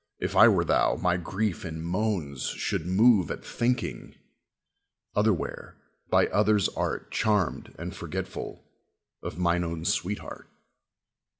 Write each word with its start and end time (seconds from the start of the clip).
If 0.17 0.35
I 0.35 0.47
were 0.47 0.65
thou, 0.65 0.95
my 0.95 1.15
grief 1.17 1.63
in 1.63 1.83
moans 1.83 2.47
should 2.57 2.87
move 2.87 3.29
At 3.29 3.45
thinking 3.45 4.15
otherwhere, 5.15 5.77
by 6.09 6.25
others' 6.29 6.69
art 6.69 7.11
Charmed 7.11 7.75
and 7.77 7.95
forgetful 7.95 8.65
of 9.21 9.37
mine 9.37 9.63
own 9.63 9.85
sweetheart. 9.85 10.49